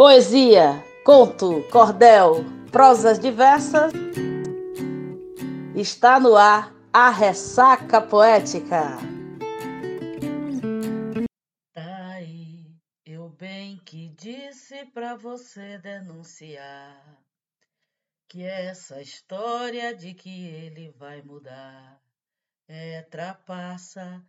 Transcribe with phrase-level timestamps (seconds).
[0.00, 2.36] Poesia, conto, cordel,
[2.72, 3.92] prosas diversas.
[5.76, 8.96] Está no ar a ressaca poética.
[11.74, 12.74] Tá aí,
[13.04, 17.22] eu bem que disse pra você denunciar
[18.26, 22.00] que essa história de que ele vai mudar
[22.66, 24.24] é trapaça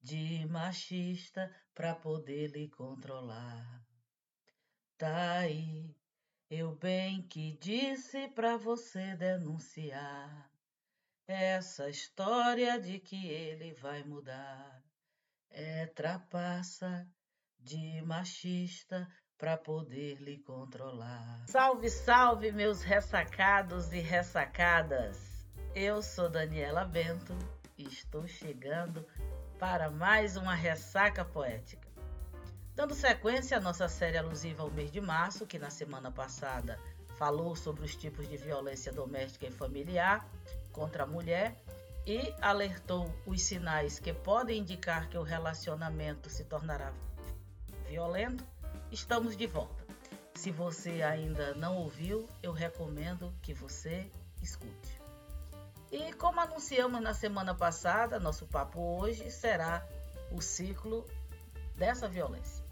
[0.00, 3.85] de machista pra poder lhe controlar.
[4.98, 5.94] Tá aí,
[6.50, 10.50] eu bem que disse pra você denunciar
[11.28, 14.82] essa história de que ele vai mudar.
[15.50, 17.06] É trapaça
[17.58, 19.06] de machista
[19.36, 21.44] pra poder lhe controlar.
[21.46, 25.46] Salve, salve, meus ressacados e ressacadas!
[25.74, 27.36] Eu sou Daniela Bento
[27.76, 29.06] e estou chegando
[29.58, 31.85] para mais uma ressaca poética.
[32.76, 36.78] Dando sequência à nossa série alusiva ao mês de março, que na semana passada
[37.16, 40.28] falou sobre os tipos de violência doméstica e familiar
[40.72, 41.56] contra a mulher
[42.06, 46.92] e alertou os sinais que podem indicar que o relacionamento se tornará
[47.88, 48.44] violento,
[48.92, 49.82] estamos de volta.
[50.34, 54.06] Se você ainda não ouviu, eu recomendo que você
[54.42, 55.00] escute.
[55.90, 59.82] E como anunciamos na semana passada, nosso papo hoje será
[60.30, 61.06] o ciclo
[61.74, 62.65] dessa violência.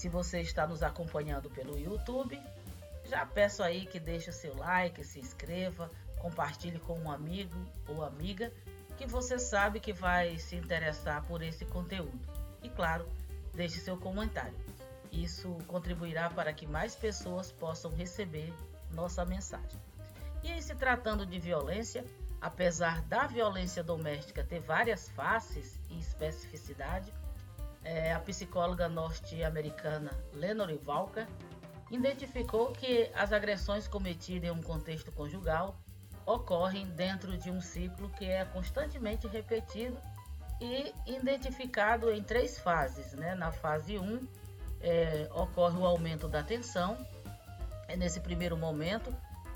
[0.00, 2.40] Se você está nos acompanhando pelo YouTube,
[3.04, 7.54] já peço aí que deixe seu like, se inscreva, compartilhe com um amigo
[7.86, 8.50] ou amiga
[8.96, 12.18] que você sabe que vai se interessar por esse conteúdo.
[12.62, 13.06] E claro,
[13.52, 14.56] deixe seu comentário.
[15.12, 18.54] Isso contribuirá para que mais pessoas possam receber
[18.92, 19.78] nossa mensagem.
[20.42, 22.06] E em se tratando de violência,
[22.40, 27.12] apesar da violência doméstica ter várias faces e especificidade,
[27.82, 31.26] é, a psicóloga norte-americana Lenore Walker
[31.90, 35.76] identificou que as agressões cometidas em um contexto conjugal
[36.24, 39.98] ocorrem dentro de um ciclo que é constantemente repetido
[40.60, 43.12] e identificado em três fases.
[43.14, 43.34] Né?
[43.34, 44.28] Na fase 1,
[44.80, 46.96] é, ocorre o aumento da tensão.
[47.88, 49.12] É nesse primeiro momento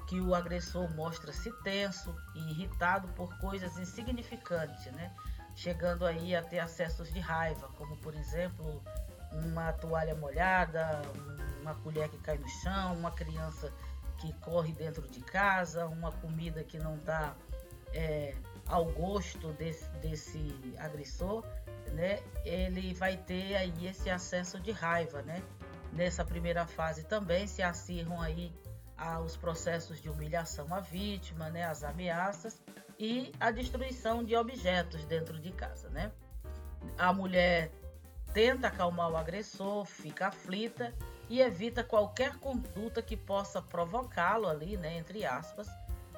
[0.09, 5.15] que o agressor mostra-se tenso e irritado por coisas insignificantes, né?
[5.55, 8.83] Chegando aí a ter acessos de raiva, como por exemplo
[9.33, 11.03] uma toalha molhada,
[11.61, 13.73] uma colher que cai no chão, uma criança
[14.19, 17.35] que corre dentro de casa, uma comida que não está
[17.93, 18.35] é,
[18.67, 21.45] ao gosto desse, desse agressor,
[21.93, 22.21] né?
[22.45, 25.43] Ele vai ter aí esse acesso de raiva, né?
[25.93, 28.53] Nessa primeira fase também se acirram aí
[29.25, 31.65] os processos de humilhação à vítima, né?
[31.65, 32.61] As ameaças
[32.99, 36.13] e a destruição de objetos dentro de casa, né?
[36.99, 37.71] A mulher
[38.33, 40.93] tenta acalmar o agressor, fica aflita
[41.29, 45.69] e evita qualquer conduta que possa provocá-lo ali, né, entre aspas,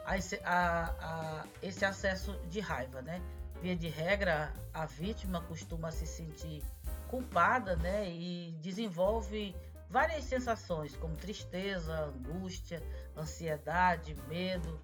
[0.05, 3.21] a esse, a, a esse acesso de raiva, né?
[3.61, 6.63] Via de regra, a vítima costuma se sentir
[7.09, 9.55] culpada, né, e desenvolve
[9.89, 12.83] várias sensações como tristeza, angústia,
[13.17, 14.81] ansiedade, medo,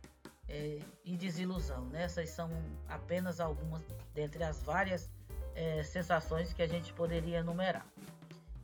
[0.49, 1.87] é, e desilusão.
[1.87, 2.05] Né?
[2.05, 2.51] Essas são
[2.89, 3.83] apenas algumas
[4.15, 5.11] dentre as várias
[5.55, 7.87] é, sensações que a gente poderia enumerar.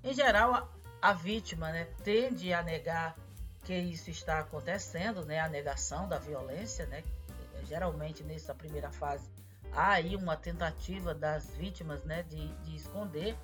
[0.03, 0.69] Em geral, a,
[1.03, 3.17] a vítima né, tende a negar
[3.65, 7.03] que isso está acontecendo, né, a negação da violência, né,
[7.65, 9.29] geralmente nessa primeira fase
[9.73, 13.37] há aí uma tentativa das vítimas né, de, de esconder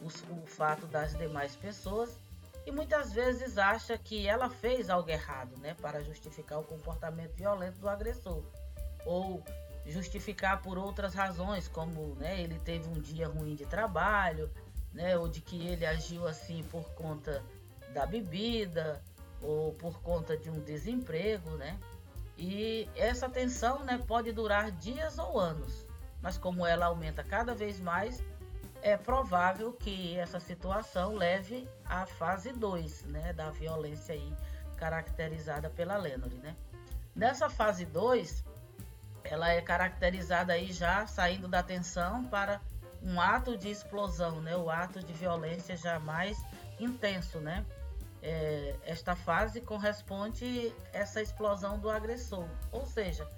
[0.00, 2.18] os, o fato das demais pessoas
[2.66, 7.78] e muitas vezes acha que ela fez algo errado, né, para justificar o comportamento violento
[7.78, 8.42] do agressor,
[9.04, 9.42] ou
[9.86, 14.50] justificar por outras razões, como, né, ele teve um dia ruim de trabalho,
[14.92, 17.42] né, ou de que ele agiu assim por conta
[17.92, 19.02] da bebida
[19.40, 21.78] ou por conta de um desemprego, né?
[22.38, 25.86] E essa tensão, né, pode durar dias ou anos,
[26.20, 28.22] mas como ela aumenta cada vez mais,
[28.82, 34.32] é provável que essa situação leve à fase 2 né, da violência aí,
[34.76, 36.34] caracterizada pela Lenore.
[36.34, 36.56] Né?
[37.14, 38.44] Nessa fase 2,
[39.22, 42.60] ela é caracterizada aí já saindo da tensão para
[43.00, 44.56] um ato de explosão, né?
[44.56, 46.36] o ato de violência já mais
[46.80, 47.38] intenso.
[47.38, 47.64] Né?
[48.20, 53.28] É, esta fase corresponde essa explosão do agressor, ou seja,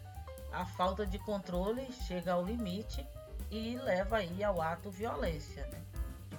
[0.52, 3.06] a falta de controle chega ao limite
[3.50, 5.82] e leva aí ao ato violência, né?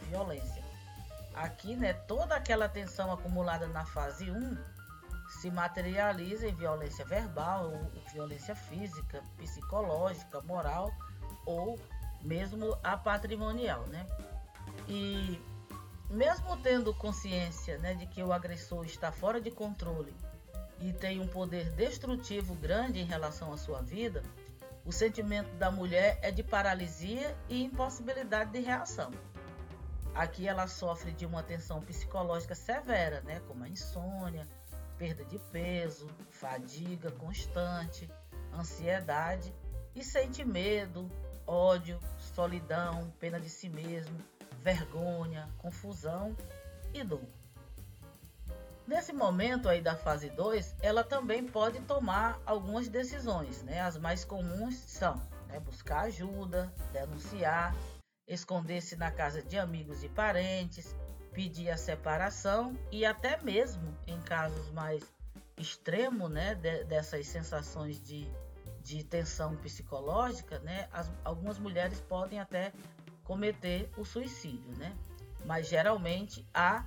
[0.09, 0.63] Violência.
[1.33, 4.57] Aqui, né, toda aquela tensão acumulada na fase 1
[5.41, 7.71] se materializa em violência verbal,
[8.13, 10.91] violência física, psicológica, moral
[11.45, 11.79] ou
[12.21, 14.05] mesmo a patrimonial, né?
[14.87, 15.41] E
[16.09, 20.13] mesmo tendo consciência né, de que o agressor está fora de controle
[20.79, 24.23] e tem um poder destrutivo grande em relação à sua vida,
[24.85, 29.11] o sentimento da mulher é de paralisia e impossibilidade de reação.
[30.13, 34.47] Aqui ela sofre de uma tensão psicológica severa, né, como a insônia,
[34.97, 38.09] perda de peso, fadiga constante,
[38.53, 39.53] ansiedade
[39.93, 41.09] e sente medo,
[41.45, 44.17] ódio, solidão, pena de si mesmo,
[44.61, 46.35] vergonha, confusão
[46.93, 47.27] e dor.
[48.87, 53.81] Nesse momento aí da fase 2, ela também pode tomar algumas decisões, né?
[53.81, 55.15] As mais comuns são
[55.47, 57.75] né, buscar ajuda, denunciar,
[58.27, 60.95] esconder-se na casa de amigos e parentes,
[61.33, 65.03] pedir a separação e até mesmo em casos mais
[65.57, 68.27] extremos, né, de, dessas sensações de,
[68.83, 72.71] de tensão psicológica, né, as, algumas mulheres podem até
[73.23, 74.95] cometer o suicídio, né?
[75.43, 76.85] Mas geralmente há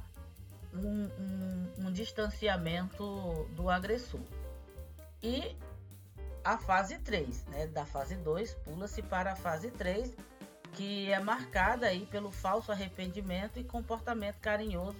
[0.86, 4.20] um, um, um distanciamento do agressor.
[5.22, 5.56] E
[6.44, 7.66] a fase 3, né?
[7.66, 10.14] Da fase 2 pula-se para a fase 3,
[10.72, 14.98] que é marcada aí pelo falso arrependimento e comportamento carinhoso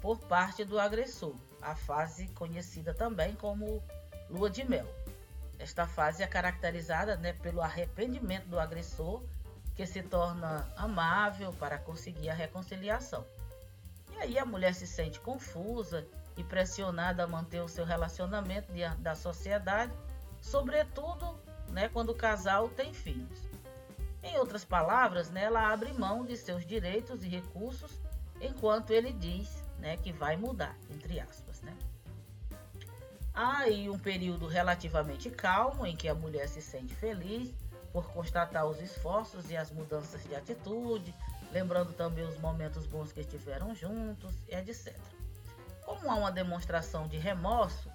[0.00, 1.34] por parte do agressor.
[1.60, 3.82] A fase conhecida também como
[4.30, 4.86] lua de mel.
[5.58, 9.22] Esta fase é caracterizada né, pelo arrependimento do agressor,
[9.74, 13.26] que se torna amável para conseguir a reconciliação.
[14.18, 16.04] E aí a mulher se sente confusa
[16.36, 19.92] e pressionada a manter o seu relacionamento diante da sociedade,
[20.40, 21.38] sobretudo
[21.68, 23.48] né, quando o casal tem filhos.
[24.20, 28.00] Em outras palavras, né, ela abre mão de seus direitos e recursos
[28.40, 31.60] enquanto ele diz né, que vai mudar, entre aspas.
[31.62, 31.76] Né.
[33.32, 37.54] Há aí um período relativamente calmo em que a mulher se sente feliz
[37.92, 41.14] por constatar os esforços e as mudanças de atitude,
[41.52, 44.94] lembrando também os momentos bons que estiveram juntos, etc.
[45.84, 47.90] Como há uma demonstração de remorso,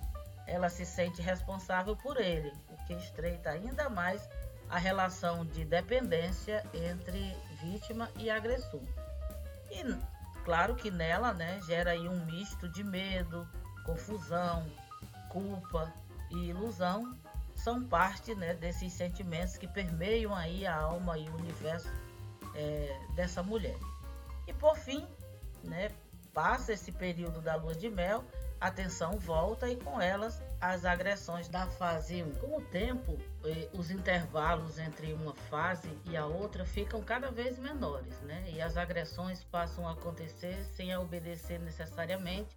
[0.47, 4.27] ela se sente responsável por ele, o que estreita ainda mais
[4.69, 8.81] a relação de dependência entre vítima e agressor.
[9.69, 9.83] E
[10.44, 13.47] claro que nela né, gera aí um misto de medo,
[13.85, 14.65] confusão,
[15.29, 15.94] culpa
[16.31, 17.15] e ilusão
[17.55, 21.89] são parte né, desses sentimentos que permeiam aí a alma e o universo
[22.55, 23.77] é, dessa mulher.
[24.47, 25.07] E por fim,
[25.63, 25.89] né,
[26.33, 28.23] passa esse período da lua de mel,
[28.59, 32.31] a tensão volta e com elas as agressões da fase 1.
[32.35, 37.59] Com o tempo, eh, os intervalos entre uma fase e a outra ficam cada vez
[37.59, 38.50] menores, né?
[38.53, 42.55] E as agressões passam a acontecer sem obedecer necessariamente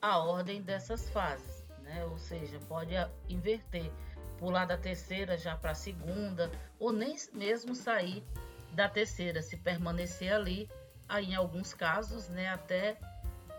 [0.00, 2.02] a ordem dessas fases, né?
[2.06, 2.94] Ou seja, pode
[3.28, 3.92] inverter
[4.38, 8.24] pular da terceira já para a segunda, ou nem mesmo sair
[8.72, 10.68] da terceira, se permanecer ali,
[11.08, 12.96] aí em alguns casos, né, até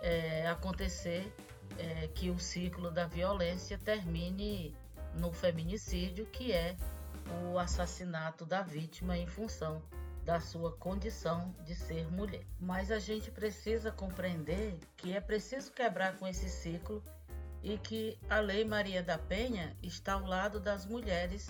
[0.01, 1.31] é, acontecer
[1.77, 4.75] é, que o ciclo da violência termine
[5.15, 6.75] no feminicídio, que é
[7.45, 9.81] o assassinato da vítima em função
[10.25, 12.45] da sua condição de ser mulher.
[12.59, 17.03] Mas a gente precisa compreender que é preciso quebrar com esse ciclo
[17.61, 21.49] e que a Lei Maria da Penha está ao lado das mulheres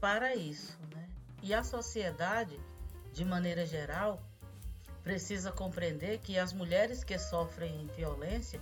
[0.00, 0.78] para isso.
[0.94, 1.08] Né?
[1.42, 2.58] E a sociedade,
[3.16, 4.20] de maneira geral,
[5.02, 8.60] precisa compreender que as mulheres que sofrem violência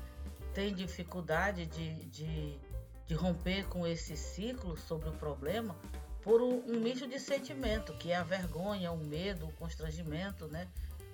[0.55, 2.59] têm dificuldade de, de,
[3.05, 5.75] de romper com esse ciclo sobre o problema
[6.23, 10.69] por um misto de sentimento, que é a vergonha, o medo, o constrangimento, né?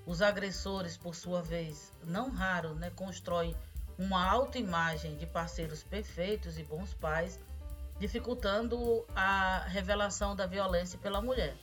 [0.05, 3.57] Os agressores, por sua vez, não raro, né, constroem
[3.99, 7.41] uma autoimagem de parceiros perfeitos e bons pais,
[7.99, 11.57] dificultando a revelação da violência pela mulher.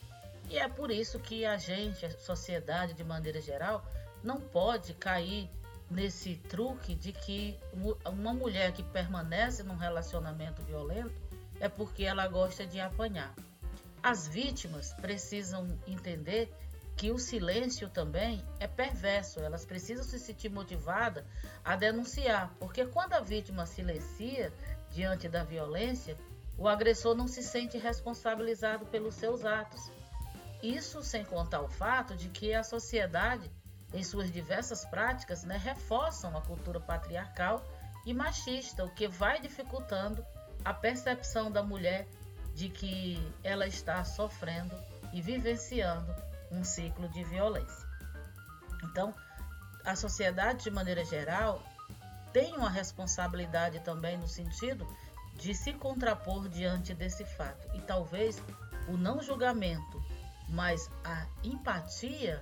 [0.49, 3.85] E é por isso que a gente, a sociedade de maneira geral,
[4.23, 5.49] não pode cair
[5.89, 7.59] nesse truque de que
[8.05, 11.13] uma mulher que permanece num relacionamento violento
[11.59, 13.33] é porque ela gosta de apanhar.
[14.01, 16.53] As vítimas precisam entender
[16.95, 19.39] que o silêncio também é perverso.
[19.39, 21.23] Elas precisam se sentir motivadas
[21.63, 24.51] a denunciar, porque quando a vítima silencia
[24.91, 26.17] diante da violência,
[26.57, 29.91] o agressor não se sente responsabilizado pelos seus atos.
[30.61, 33.51] Isso sem contar o fato de que a sociedade,
[33.93, 37.63] em suas diversas práticas, né, reforçam a cultura patriarcal
[38.05, 40.25] e machista, o que vai dificultando
[40.63, 42.07] a percepção da mulher
[42.55, 44.75] de que ela está sofrendo
[45.13, 46.13] e vivenciando
[46.51, 47.87] um ciclo de violência.
[48.83, 49.13] Então,
[49.85, 51.61] a sociedade, de maneira geral,
[52.33, 54.87] tem uma responsabilidade também no sentido
[55.35, 57.69] de se contrapor diante desse fato.
[57.75, 58.41] E talvez
[58.87, 60.03] o não julgamento,
[60.47, 62.41] mas a empatia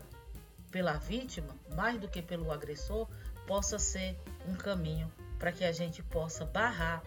[0.72, 3.08] pela vítima, mais do que pelo agressor,
[3.48, 7.04] possa ser um caminho para que a gente possa barrar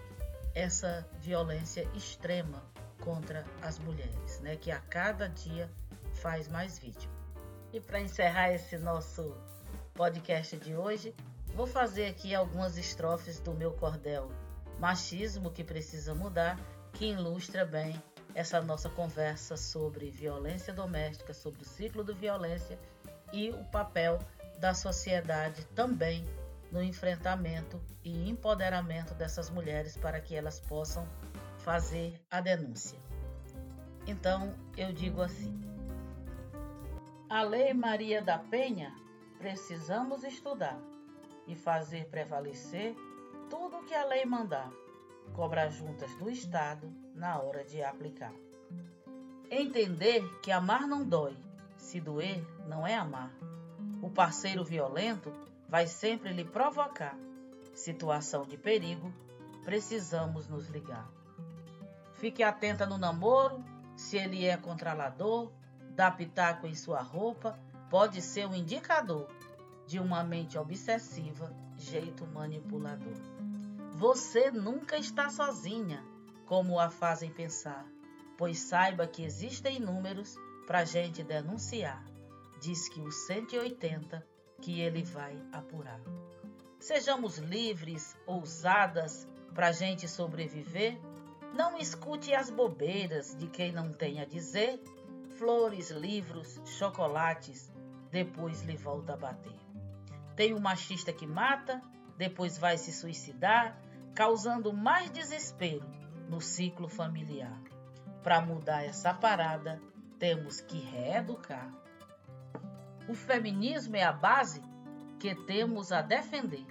[0.54, 2.62] essa violência extrema
[3.00, 5.70] contra as mulheres, né, que a cada dia
[6.14, 7.12] faz mais vítima.
[7.72, 9.36] E para encerrar esse nosso
[9.94, 11.14] podcast de hoje,
[11.54, 14.30] vou fazer aqui algumas estrofes do meu cordel
[14.78, 16.58] Machismo que precisa mudar,
[16.92, 18.00] que ilustra bem
[18.38, 22.78] essa nossa conversa sobre violência doméstica, sobre o ciclo de violência
[23.32, 24.20] e o papel
[24.60, 26.24] da sociedade também
[26.70, 31.04] no enfrentamento e empoderamento dessas mulheres para que elas possam
[31.64, 32.96] fazer a denúncia.
[34.06, 35.60] Então, eu digo assim:
[37.28, 38.94] a Lei Maria da Penha
[39.36, 40.78] precisamos estudar
[41.44, 42.94] e fazer prevalecer
[43.50, 44.70] tudo o que a lei mandar,
[45.34, 48.32] cobrar juntas do Estado na hora de aplicar.
[49.50, 51.36] Entender que amar não dói,
[51.76, 53.32] se doer não é amar.
[54.02, 55.32] O parceiro violento
[55.68, 57.16] vai sempre lhe provocar.
[57.74, 59.12] Situação de perigo,
[59.64, 61.08] precisamos nos ligar.
[62.14, 63.64] Fique atenta no namoro,
[63.96, 65.50] se ele é controlador,
[65.94, 67.58] dá pitaco em sua roupa,
[67.88, 69.28] pode ser um indicador
[69.86, 73.37] de uma mente obsessiva, jeito manipulador.
[73.98, 76.04] Você nunca está sozinha,
[76.46, 77.84] como a fazem pensar,
[78.36, 80.36] pois saiba que existem números
[80.68, 82.04] para gente denunciar.
[82.60, 84.24] Diz que o 180
[84.62, 86.00] que ele vai apurar.
[86.78, 90.96] Sejamos livres, ousadas, para gente sobreviver.
[91.52, 94.80] Não escute as bobeiras de quem não tem a dizer.
[95.38, 97.68] Flores, livros, chocolates,
[98.12, 99.58] depois lhe volta a bater.
[100.36, 101.82] Tem um machista que mata,
[102.16, 103.76] depois vai se suicidar,
[104.18, 105.88] causando mais desespero
[106.28, 107.56] no ciclo familiar.
[108.20, 109.80] Para mudar essa parada,
[110.18, 111.72] temos que reeducar.
[113.08, 114.60] O feminismo é a base
[115.20, 116.66] que temos a defender.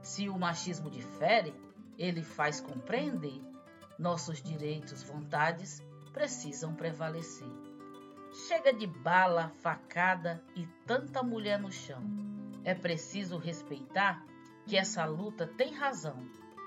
[0.00, 1.54] Se o machismo difere,
[1.98, 3.42] ele faz compreender.
[3.98, 5.84] Nossos direitos, vontades
[6.14, 7.52] precisam prevalecer.
[8.48, 12.02] Chega de bala, facada e tanta mulher no chão.
[12.64, 14.24] É preciso respeitar
[14.64, 16.26] que essa luta tem razão.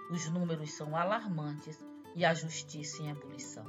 [0.10, 1.84] Os números são alarmantes
[2.16, 3.66] e a justiça em ebulição.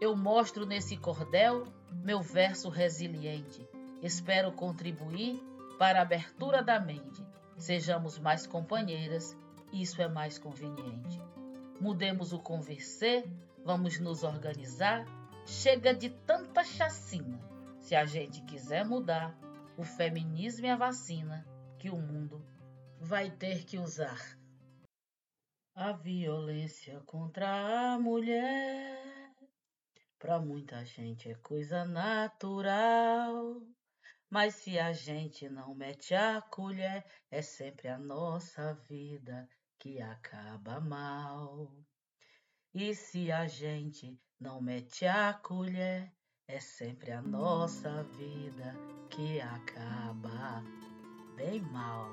[0.00, 3.66] Eu mostro nesse cordel meu verso resiliente
[4.04, 5.42] Espero contribuir
[5.78, 7.26] para a abertura da mente.
[7.56, 9.34] Sejamos mais companheiras,
[9.72, 11.18] isso é mais conveniente.
[11.80, 13.24] Mudemos o converser,
[13.64, 15.06] vamos nos organizar.
[15.46, 17.40] Chega de tanta chacina.
[17.80, 19.34] Se a gente quiser mudar,
[19.74, 21.46] o feminismo e a vacina
[21.78, 22.44] que o mundo
[23.00, 24.36] vai ter que usar.
[25.76, 29.34] A violência contra a mulher,
[30.20, 33.60] para muita gente é coisa natural.
[34.30, 40.78] Mas se a gente não mete a colher, é sempre a nossa vida que acaba
[40.78, 41.74] mal.
[42.72, 46.08] E se a gente não mete a colher,
[46.46, 48.76] é sempre a nossa vida
[49.10, 50.62] que acaba
[51.34, 52.08] bem mal.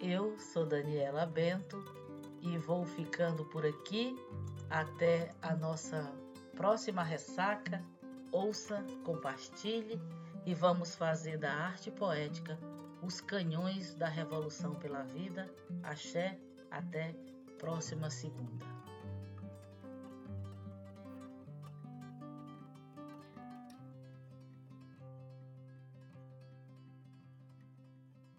[0.00, 2.03] Eu sou Daniela Bento
[2.44, 4.16] e vou ficando por aqui
[4.68, 6.12] até a nossa
[6.54, 7.82] próxima ressaca.
[8.30, 10.00] Ouça, compartilhe
[10.44, 12.58] e vamos fazer da arte poética
[13.02, 15.50] os canhões da revolução pela vida.
[15.82, 16.38] Axé,
[16.70, 17.14] até
[17.58, 18.73] próxima segunda.